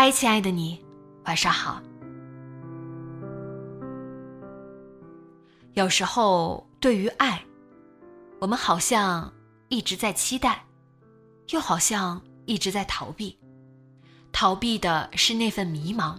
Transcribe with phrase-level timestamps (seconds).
[0.00, 0.80] 嗨，亲爱的你，
[1.24, 1.82] 晚上好。
[5.72, 7.44] 有时候，对于爱，
[8.38, 9.28] 我们好像
[9.66, 10.64] 一直在期待，
[11.48, 13.36] 又好像一直在逃避。
[14.30, 16.16] 逃避的是那份迷茫，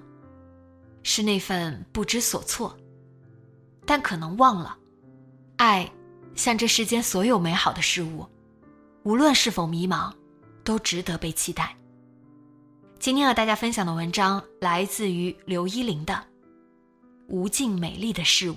[1.02, 2.76] 是那份不知所措。
[3.86, 4.78] 但可能忘了，
[5.56, 5.90] 爱
[6.36, 8.28] 像这世间所有美好的事物，
[9.04, 10.12] 无论是否迷茫，
[10.66, 11.74] 都值得被期待。
[13.00, 16.14] 今天和大家分享的文章来自于刘依林的
[17.30, 18.56] 《无尽美丽的事物》。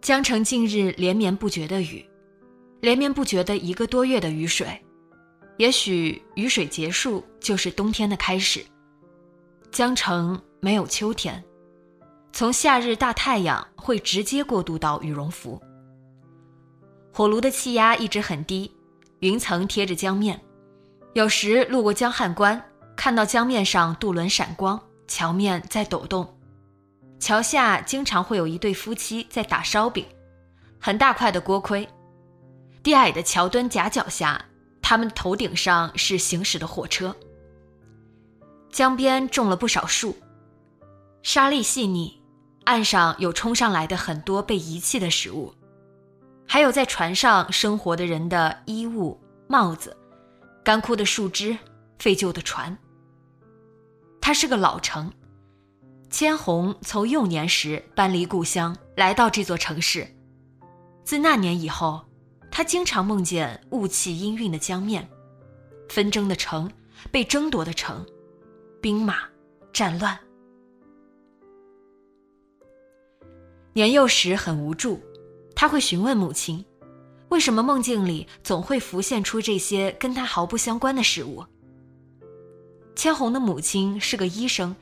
[0.00, 2.04] 江城近日连绵不绝的雨，
[2.80, 4.80] 连绵不绝的一个多月的雨水，
[5.56, 8.64] 也许雨水结束就是冬天的开始。
[9.72, 11.44] 江城没有秋天。
[12.32, 15.60] 从夏日大太阳会直接过渡到羽绒服。
[17.12, 18.70] 火炉的气压一直很低，
[19.20, 20.40] 云层贴着江面。
[21.14, 22.62] 有时路过江汉关，
[22.94, 26.38] 看到江面上渡轮闪光，桥面在抖动。
[27.18, 30.06] 桥下经常会有一对夫妻在打烧饼，
[30.78, 31.88] 很大块的锅盔。
[32.84, 34.44] 低矮的桥墩夹角下，
[34.80, 37.16] 他们头顶上是行驶的火车。
[38.70, 40.14] 江边种了不少树，
[41.22, 42.17] 沙粒细腻。
[42.68, 45.50] 岸上有冲上来的很多被遗弃的食物，
[46.46, 49.96] 还有在船上生活的人的衣物、帽子、
[50.62, 51.56] 干枯的树枝、
[51.98, 52.76] 废旧的船。
[54.20, 55.10] 它是个老城，
[56.10, 60.06] 千红从幼年时搬离故乡，来到这座城市。
[61.04, 62.04] 自那年以后，
[62.50, 65.08] 他经常梦见雾气氤氲的江面，
[65.88, 66.70] 纷争的城，
[67.10, 68.04] 被争夺的城，
[68.82, 69.20] 兵马，
[69.72, 70.18] 战乱。
[73.78, 75.00] 年幼时很无助，
[75.54, 76.64] 他会询问母亲
[77.30, 81.44] ：“为什么梦境里总会浮现出这些跟他毫不相关的事物？”
[82.96, 84.74] 千红的母亲是个医生，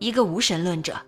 [0.00, 1.00] 一个无神论者，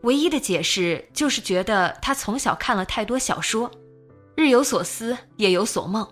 [0.00, 3.70] 唯一的解释就是觉得他从小看了太多小说，
[4.34, 6.04] 日有所思，夜有所梦，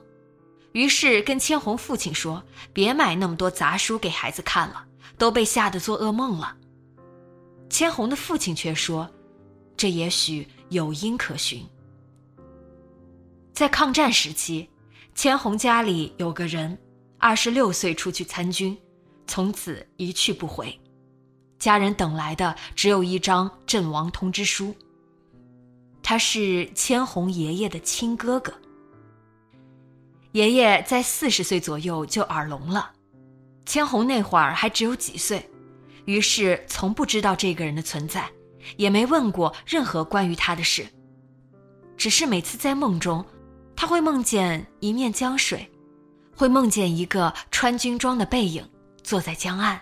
[0.71, 2.41] 于是跟千红父亲说
[2.72, 4.86] ：“别买那么多杂书给孩子看了，
[5.19, 6.56] 都被吓得做噩梦了。”
[7.69, 9.10] 千红的父亲却说。
[9.76, 11.64] 这也许有因可循。
[13.52, 14.68] 在抗战时期，
[15.14, 16.76] 千红家里有个人，
[17.18, 18.76] 二十六岁出去参军，
[19.26, 20.78] 从此一去不回，
[21.58, 24.74] 家人等来的只有一张阵亡通知书。
[26.02, 28.52] 他是千红爷爷的亲哥哥。
[30.32, 32.91] 爷爷在四十岁左右就耳聋了，
[33.64, 35.48] 千红那会儿还只有几岁，
[36.06, 38.28] 于是从不知道这个人的存在。
[38.77, 40.87] 也没问过任何关于他的事，
[41.97, 43.25] 只是每次在梦中，
[43.77, 45.71] 他会梦见一面江水，
[46.37, 48.69] 会梦见一个穿军装的背影
[49.03, 49.81] 坐在江岸。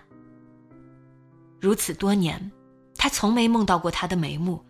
[1.60, 2.50] 如此多年，
[2.96, 4.64] 他从没梦到过他的眉目，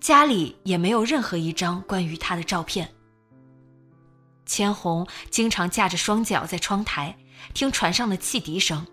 [0.00, 2.88] 家里也没有任何一张关于他的照片。
[4.44, 7.16] 千红经常架着双脚在窗台
[7.54, 8.84] 听船上的汽笛声。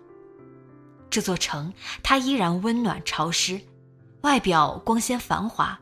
[1.10, 1.74] 这座城，
[2.04, 3.60] 它依然温暖潮湿。
[4.22, 5.78] 外表光鲜繁华，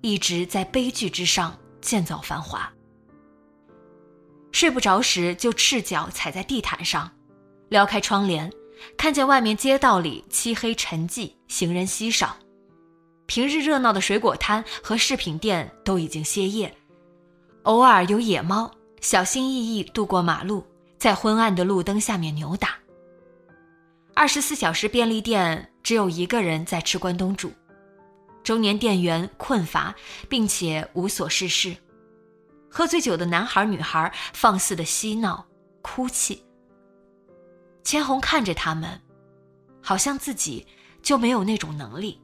[0.00, 2.72] 一直在悲剧之上建造繁华。
[4.52, 7.10] 睡不着时就赤脚踩在地毯上，
[7.68, 8.50] 撩开窗帘，
[8.96, 12.36] 看见外面街道里漆黑沉寂，行人稀少。
[13.26, 16.72] 平日热闹的水果摊和饰品店都已经歇业，
[17.62, 18.70] 偶尔有野猫
[19.00, 20.64] 小心翼翼渡过马路，
[20.96, 22.76] 在昏暗的路灯下面扭打。
[24.14, 27.52] 二十四小时便利店只有一个人在吃关东煮，
[28.42, 29.94] 中年店员困乏
[30.28, 31.76] 并且无所事事，
[32.70, 35.46] 喝醉酒的男孩女孩放肆的嬉闹、
[35.82, 36.42] 哭泣。
[37.82, 39.00] 千红看着他们，
[39.82, 40.66] 好像自己
[41.02, 42.20] 就没有那种能力，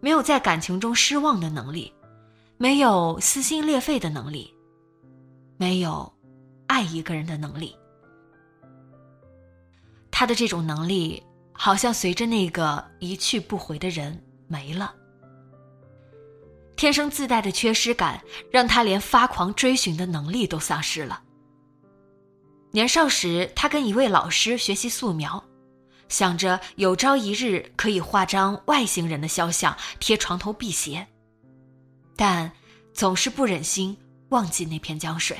[0.00, 1.92] 没有在感情中失望的能力，
[2.56, 4.52] 没有撕心裂肺的能力，
[5.56, 6.12] 没有
[6.66, 7.76] 爱一个人的能力。
[10.10, 11.22] 他的这种能力，
[11.52, 14.94] 好像随着那个一去不回的人没了。
[16.76, 21.22] 天生自带的缺失感，让他连发狂追寻的能力都丧失了。
[22.70, 25.42] 年少时，他跟一位老师学习素描，
[26.08, 31.06] 想着有朝一日可以画张外星人的肖像贴床头辟邪，
[32.16, 32.50] 但
[32.92, 33.96] 总是不忍心
[34.30, 35.38] 忘记那片江水。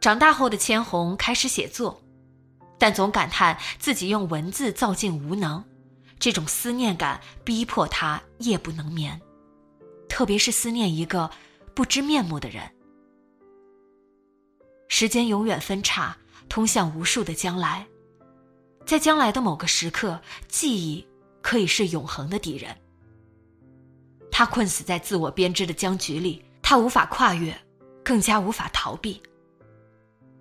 [0.00, 2.02] 长大后的千红开始写作。
[2.78, 5.62] 但总感叹自己用文字造境无能，
[6.18, 9.22] 这种思念感逼迫他夜不能眠，
[10.12, 11.30] 特别是思念一个
[11.74, 12.62] 不知面目的人。
[14.86, 16.14] 时间永远分叉，
[16.50, 17.86] 通向无数的将来，
[18.84, 21.02] 在将来的某个时刻，记忆
[21.40, 22.76] 可以是永恒的敌人。
[24.30, 27.58] 他困死在自我编织的僵局里，他无法跨越，
[28.04, 29.18] 更加无法逃避。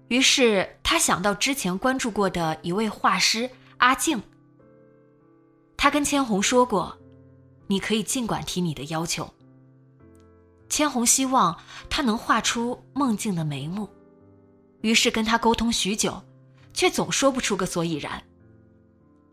[0.10, 4.22] 于是他想到之前关注过的一位画师阿静。
[5.78, 6.98] 他跟千红说过
[7.68, 9.34] ：“你可以尽管提你的要求。”
[10.72, 11.60] 千红希望
[11.90, 13.90] 他能画出梦境的眉目，
[14.80, 16.24] 于是跟他沟通许久，
[16.74, 18.24] 却总说不出个所以然。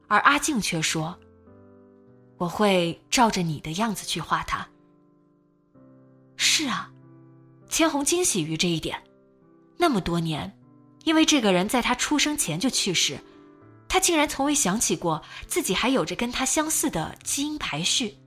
[0.08, 1.16] 而阿静却说
[2.38, 4.66] ：“我会照着你的样子去画他。”
[6.36, 6.90] 是啊，
[7.68, 9.00] 千红惊喜于这一点，
[9.76, 10.52] 那么多年。
[11.04, 13.16] 因为这个人在他出生前就去世，
[13.88, 18.17] 他竟然从未想起过自己还有着跟他相似的基因排序。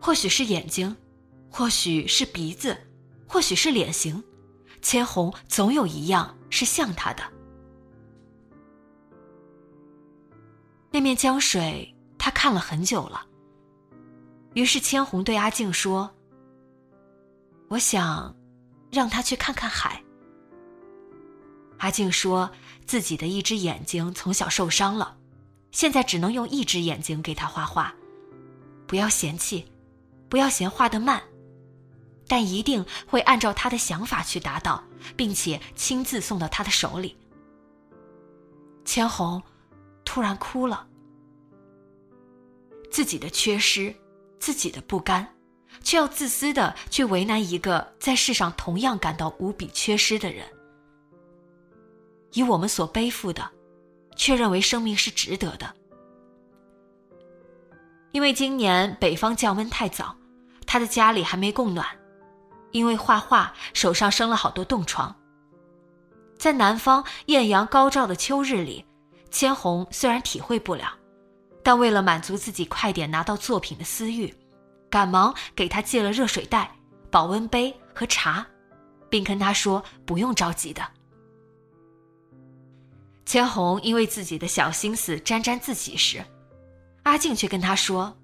[0.00, 0.96] 或许是眼睛，
[1.50, 2.76] 或许是鼻子，
[3.26, 4.22] 或许是脸型，
[4.80, 7.22] 千红总有一样是像他的。
[10.90, 13.26] 那面江水，他看了很久了。
[14.54, 16.10] 于是千红对阿静说
[17.68, 18.34] ：“我想，
[18.90, 20.02] 让他去看看海。”
[21.78, 22.50] 阿静说
[22.86, 25.16] 自己的一只眼睛从小受伤了，
[25.70, 27.94] 现在只能用一只眼睛给他画画。
[28.86, 29.70] 不要嫌弃，
[30.28, 31.22] 不要嫌画的慢，
[32.26, 34.82] 但一定会按照他的想法去达到，
[35.16, 37.16] 并且亲自送到他的手里。
[38.84, 39.42] 千红
[40.04, 40.86] 突然哭了，
[42.90, 43.94] 自己的缺失，
[44.38, 45.26] 自己的不甘，
[45.82, 50.46] 却要自私的去为难一个在世上同样感到无比缺失的人。
[52.32, 53.50] 以我们所背负的，
[54.16, 55.74] 却认为生命是值得的。
[58.12, 60.16] 因为今年北方降温太早，
[60.68, 61.84] 他的家里还没供暖。
[62.70, 65.16] 因为画画，手上生了好多冻疮。
[66.38, 68.84] 在南方艳阳高照的秋日里，
[69.30, 70.92] 千红虽然体会不了，
[71.62, 74.32] 但为了满足自己快点拿到作品的私欲，
[74.90, 76.70] 赶忙给他借了热水袋、
[77.10, 78.46] 保温杯和茶，
[79.08, 80.82] 并跟他说不用着急的。
[83.24, 86.22] 千红因为自己的小心思沾沾自喜时，
[87.04, 88.14] 阿静却跟他说：“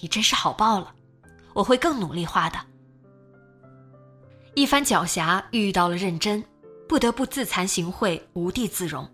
[0.00, 0.94] 你真是好报了，
[1.60, 2.58] 我会更努力画的。”
[4.56, 6.42] 一番狡黠遇到了认真，
[6.88, 9.06] 不得不自惭形秽，无地自容。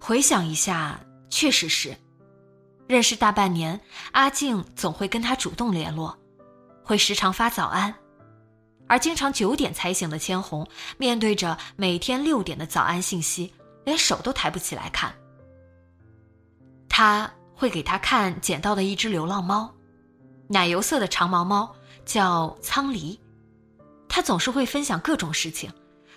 [0.00, 0.98] 回想一下，
[1.28, 1.94] 确实是，
[2.86, 3.78] 认识大半年，
[4.12, 6.16] 阿静总会跟他主动联络，
[6.82, 7.94] 会时常发早安。
[8.88, 13.52] 而经常九点才醒的千红，面对着每天六点的早安信息，
[13.84, 15.12] 连手都抬不起来看。
[16.88, 19.72] 他会给他看捡到的一只流浪猫，
[20.48, 21.74] 奶油色的长毛猫，
[22.04, 23.18] 叫苍梨。
[24.08, 25.72] 他总是会分享各种事情，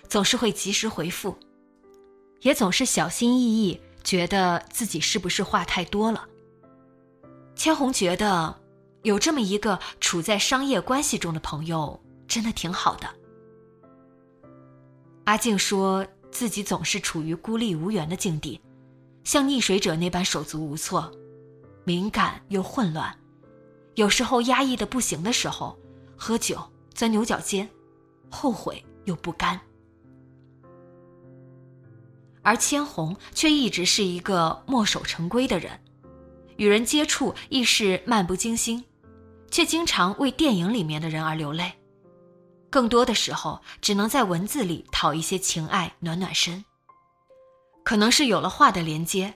[0.08, 1.36] 总是会及时回复，
[2.40, 6.26] 也总是小心翼翼，觉得自己是不是话太多了。
[7.54, 8.56] 千红觉得，
[9.02, 12.00] 有这么一个处在商业关系中的朋友。
[12.30, 13.08] 真的挺好的。
[15.24, 18.60] 阿静说自己总是处于孤立无援的境地，
[19.24, 21.10] 像溺水者那般手足无措，
[21.82, 23.12] 敏感又混乱，
[24.00, 25.78] 有时候压抑的不行的时候，
[26.16, 26.58] 喝酒
[26.94, 27.68] 钻牛角尖，
[28.30, 29.60] 后悔又不甘。
[32.40, 35.78] 而千红却一直是一个墨守成规的人，
[36.56, 38.82] 与人接触亦是漫不经心，
[39.50, 41.70] 却经常为电影里面的人而流泪。
[42.70, 46.64] 更多的时候，只能在文字里讨一些情爱，暖暖身。
[47.84, 49.34] 可能是有了画的连接，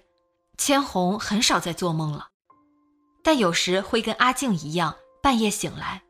[0.57, 2.29] 千红很少再做梦了，
[3.25, 6.03] 但有时会跟阿静一样，半夜醒来，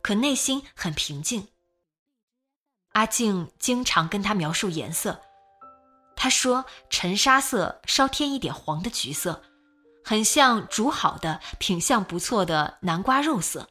[0.00, 1.48] 可内心很平静。
[2.92, 5.20] 阿静经常跟他描述颜色，
[6.14, 9.42] 他说沉沙色稍添一点黄的橘色，
[10.04, 13.68] 很像煮好的品相不错的南瓜肉色，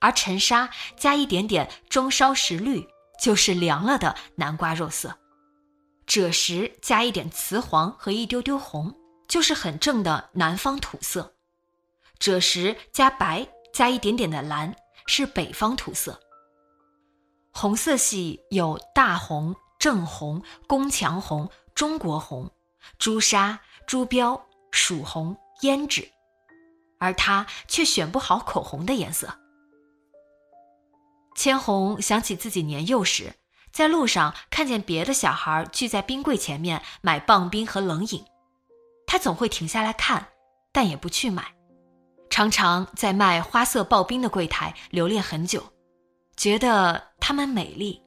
[0.00, 2.86] 而沉沙加一点点中烧石绿，
[3.20, 5.18] 就是凉了的南瓜肉色。
[6.06, 8.94] 赭石加一点瓷黄和一丢丢红，
[9.26, 11.22] 就是很正的南方土色；
[12.20, 16.20] 赭石加白加一点点的蓝，是北方土色。
[17.50, 22.50] 红色系有大红、正红、宫墙红、中国红、
[22.98, 26.08] 朱砂、朱标、曙红、胭脂，
[26.98, 29.34] 而他却选不好口红的颜色。
[31.34, 33.34] 千红想起自己年幼时。
[33.72, 38.24] 在路上看见别的小孩聚在冰柜前面买棒冰和冷饮，
[39.06, 40.26] 他总会停下来看，
[40.72, 41.54] 但也不去买，
[42.40, 45.62] 常常在卖花色刨冰的柜台留恋很久，
[46.38, 48.02] 觉得它们美丽。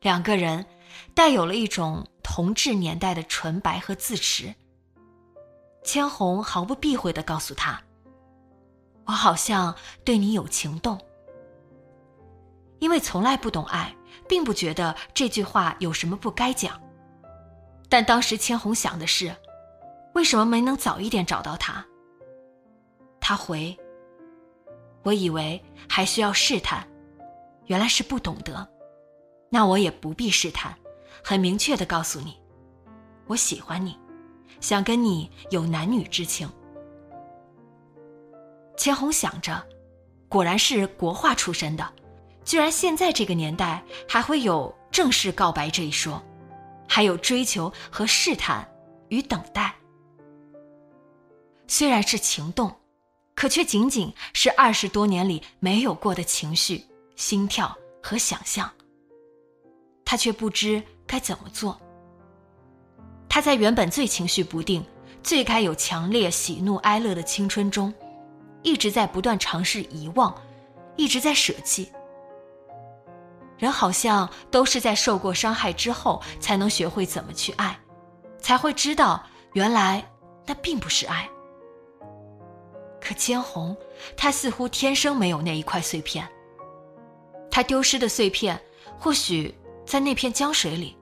[0.00, 0.66] 两个人
[1.14, 4.52] 带有了一种同治年代的纯白和自持。
[5.84, 7.80] 千红毫不避讳地告诉他
[9.06, 9.72] ：“我好像
[10.04, 10.98] 对你有情动。”
[12.80, 13.94] 因为从来不懂爱。
[14.28, 16.80] 并不觉得这句话有什么不该讲，
[17.88, 19.32] 但当时千红想的是，
[20.14, 21.86] 为什么没能早一点找到他？
[23.28, 23.76] 他回
[25.04, 26.88] ：“我以为还需要试探，
[27.66, 28.66] 原来是不懂得，
[29.50, 30.74] 那我也不必试探，
[31.22, 32.40] 很明确的告诉你，
[33.26, 33.98] 我喜欢你，
[34.62, 36.50] 想跟你有男女之情。”
[38.78, 39.62] 千红想着，
[40.26, 41.86] 果然是国画出身的。
[42.46, 46.22] 居然现在这个年代还会有正式告白这一说，
[46.88, 48.66] 还有追求和试探
[49.10, 49.74] 与等待。
[51.66, 52.74] 虽然是情动，
[53.38, 58.68] 可却仅仅是二十多年里没有过的情绪、心跳和想象。
[60.04, 61.80] 他却不知该怎么做。
[63.28, 64.84] 他在原本最情绪不定、
[65.22, 67.94] 最该有强烈喜怒哀乐的青春中，
[68.64, 70.34] 一直在不断尝试遗忘，
[70.96, 71.88] 一直在舍弃。
[73.56, 77.78] 人好像都是在受过伤害之后，才能学会怎么去爱，
[78.40, 80.04] 才会知道原来
[80.44, 81.30] 那并不是爱。
[83.00, 83.76] 可千红，
[84.16, 86.28] 她似乎天生没有那一块碎片。
[87.50, 88.60] 她丢失的碎片，
[88.98, 89.54] 或许
[89.86, 90.96] 在那片江水里，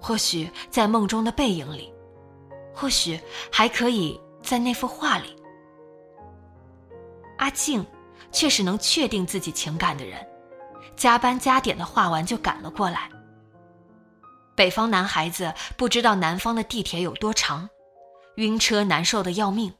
[0.00, 1.92] 或许在梦中的背影里，
[2.74, 3.20] 或许
[3.52, 5.36] 还可以在那幅画里。
[7.38, 7.84] 阿静，
[8.32, 10.26] 却是能确定自己情感的人。
[10.96, 13.10] 加班加点的画完就赶了过来。
[14.54, 17.68] 北方男孩子不知道南方的地铁有多长，
[18.36, 19.70] 晕车难受的要命，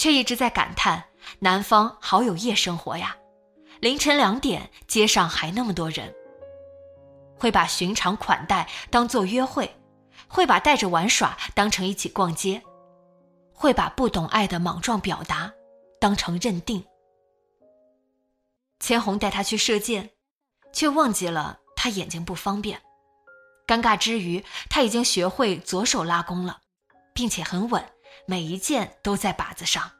[0.00, 1.04] 却一直在感叹
[1.40, 3.14] 南方好有夜生活呀！
[3.80, 6.10] 凌晨两点，街上还那么多人。
[7.38, 9.70] 会把寻常款待当做约会，
[10.26, 12.62] 会把带着玩耍当成一起逛街，
[13.52, 15.52] 会把不懂爱的莽撞表达
[16.00, 16.82] 当成认定。
[18.78, 20.08] 千红带他去射箭。
[20.72, 22.80] 却忘记了他眼睛不方便，
[23.66, 26.60] 尴尬之余，他已经学会左手拉弓了，
[27.12, 27.84] 并且很稳，
[28.26, 29.90] 每一件都在靶子上。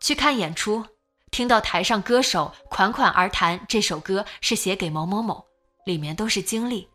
[0.00, 0.86] 去看演出，
[1.30, 5.44] 听到台上歌手款款而谈这首歌是写给某某某，
[5.84, 6.88] 里面都是经历。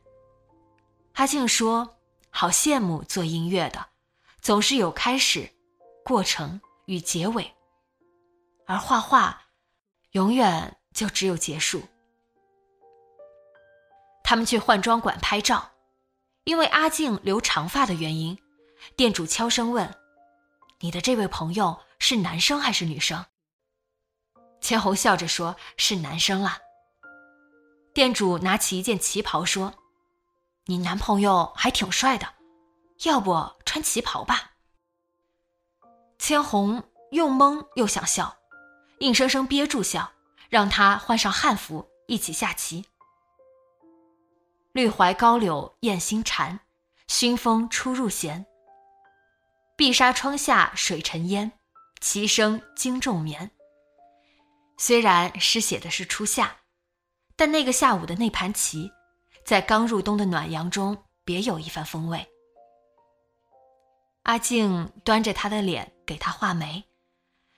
[1.13, 1.97] 阿静说
[2.31, 3.85] ：“好羡慕做音乐的，
[4.41, 5.49] 总是有开始、
[6.03, 7.53] 过程与结尾，
[8.65, 9.41] 而画画，
[10.11, 11.81] 永远。”就只有结束。
[14.23, 15.71] 他们去换装馆拍照，
[16.43, 18.37] 因为阿静留长发的原因，
[18.95, 19.95] 店主悄声问
[20.81, 23.25] ：“你的这位朋友是男生还是女生？”
[24.61, 26.59] 千红笑着说：“是男生啦。”
[27.93, 29.73] 店主拿起一件旗袍说
[30.65, 32.27] ：“你男朋友还挺帅的，
[33.03, 34.51] 要不穿旗袍吧？”
[36.19, 38.37] 千红又懵又想笑，
[38.99, 40.11] 硬生生憋住笑。
[40.49, 42.85] 让他换上汉服一起下棋。
[44.71, 46.59] 绿槐高柳燕心蝉，
[47.07, 48.45] 熏风出入弦。
[49.75, 51.51] 碧纱窗下水沉烟，
[51.99, 53.49] 棋声惊众眠。
[54.77, 56.57] 虽然诗写的是初夏，
[57.35, 58.91] 但那个下午的那盘棋，
[59.43, 62.27] 在刚入冬的暖阳中别有一番风味。
[64.23, 66.83] 阿静端着他的脸给他画眉。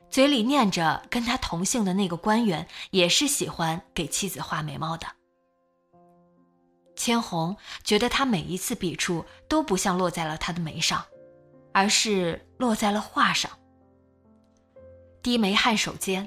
[0.09, 5.05] 嘴里念着，跟他同姓的那个官员也是喜欢给妻子画眉毛的。
[6.95, 11.05] 千红觉得他每一次笔触都不像落在了他的眉上，
[11.75, 13.51] 而是落在了画上。
[15.21, 16.25] 低眉颔首间，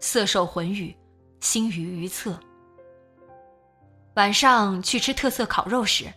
[0.00, 0.92] 色受魂语，
[1.38, 2.36] 心于于侧。
[4.14, 6.12] 晚上去吃特色烤肉时，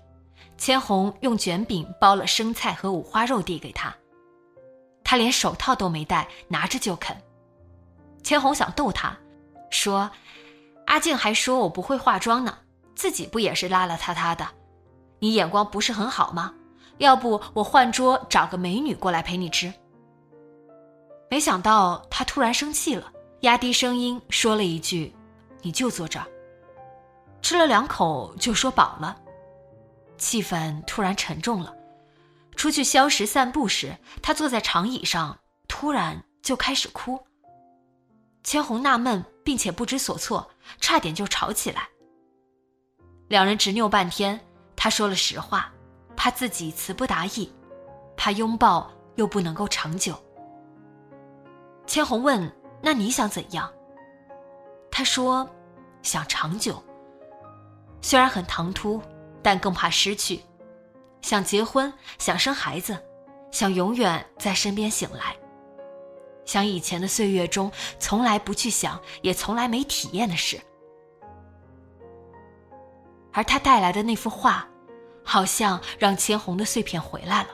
[0.58, 3.96] 千红用卷饼包了生菜和五花肉递给他，
[5.04, 7.16] 他连手套都没戴，拿着就啃。
[8.24, 9.16] 千红想逗他，
[9.70, 10.10] 说
[10.88, 12.58] ：“阿静还说我不会化妆呢。”
[12.98, 14.48] 自己不也是邋邋遢遢的？
[15.20, 16.56] 你眼光不是很好吗？
[17.02, 19.74] 要不我换桌找个美女过来陪你吃。
[21.30, 25.12] 没想到他突然生气了，压低声音说了一句
[25.64, 26.28] ：“你就坐这儿。”
[27.42, 29.18] 吃了两口就说饱了，
[30.20, 31.76] 气氛突然沉重了。
[32.56, 35.36] 出去消食散步时，他坐在长椅上，
[35.68, 37.20] 突然就开始哭。
[38.44, 40.48] 千红纳闷，并且不知所措，
[40.80, 41.90] 差点就吵起来。
[43.28, 44.40] 两人执拗半天，
[44.76, 45.74] 他说了实话，
[46.24, 47.52] 怕自己词不达意，
[48.16, 50.14] 怕拥抱又不能够长久。
[51.88, 53.68] 千红问：“那你想怎样？”
[54.92, 55.50] 他说
[56.04, 56.80] ：“想长久。
[58.04, 59.02] 虽然很唐突，
[59.42, 60.40] 但更怕失去。
[61.24, 62.96] 想结婚，想生孩子，
[63.50, 65.36] 想永远在身边醒来，
[66.46, 70.62] 想以前的岁月中从来不去想，也从来没体验的事。”
[73.34, 74.68] 而他带来的那幅画，
[75.24, 77.50] 好像让千红的碎片回来了。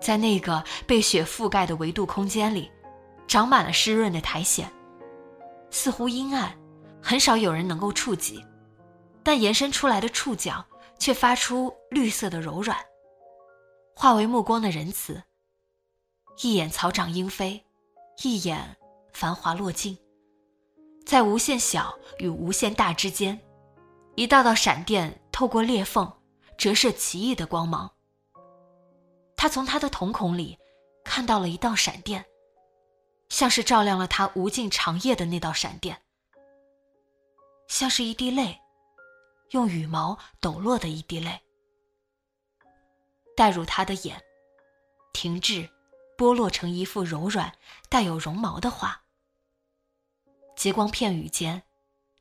[0.00, 2.70] 在那个被雪覆盖的维度空间里，
[3.26, 4.72] 长满了湿润的苔藓，
[5.70, 6.56] 似乎阴暗，
[7.02, 8.44] 很少有人能够触及，
[9.22, 10.64] 但延伸出来的触角
[10.98, 12.78] 却发出绿色的柔软，
[13.94, 15.22] 化为目光的仁慈。
[16.42, 17.64] 一眼草长莺飞，
[18.22, 18.76] 一眼
[19.12, 19.98] 繁华落尽，
[21.04, 23.38] 在无限小与无限大之间。
[24.14, 26.12] 一道道闪电透过裂缝，
[26.58, 27.90] 折射奇异的光芒。
[29.36, 30.58] 他从他的瞳孔里
[31.04, 32.26] 看到了一道闪电，
[33.28, 36.02] 像是照亮了他无尽长夜的那道闪电，
[37.68, 38.60] 像是一滴泪，
[39.50, 41.40] 用羽毛抖落的一滴泪，
[43.36, 44.20] 带入他的眼，
[45.12, 45.70] 停滞，
[46.16, 47.56] 剥落成一幅柔软、
[47.88, 49.04] 带有绒毛的画。
[50.56, 51.62] 极光片羽间，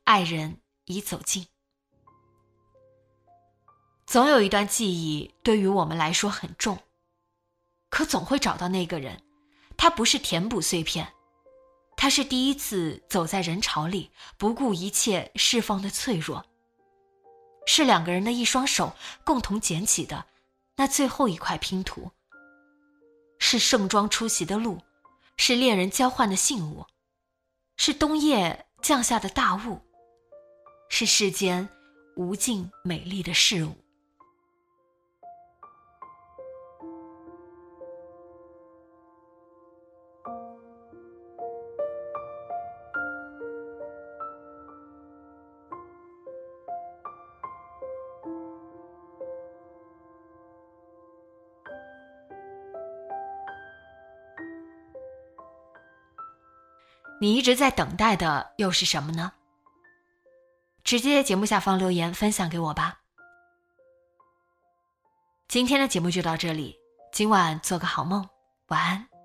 [0.03, 1.47] 爱人已走近。
[4.07, 6.79] 总有一段记忆对于我们来说很重，
[7.89, 9.21] 可总会找到那个人，
[9.75, 11.11] 他不是填补碎片，
[11.97, 16.45] 他是第一次走在人潮里，不顾一切释放的脆弱，
[17.65, 20.25] 是两个人的一双手共同捡起的
[20.77, 22.09] 那最后一块拼图，
[23.39, 24.79] 是盛装出席的路，
[25.35, 26.85] 是恋人交换的信物，
[27.75, 29.81] 是冬夜降下的大雾，
[30.87, 31.67] 是世间
[32.15, 33.75] 无尽美丽的事物。
[57.19, 59.33] 你一直在等待的又是什么呢？
[60.83, 62.99] 直接在节目下方留言分享给我吧。
[65.47, 66.75] 今天的节目就到这里，
[67.11, 68.29] 今晚做个好梦，
[68.67, 69.16] 晚安。